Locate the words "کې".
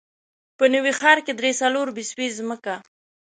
1.25-1.33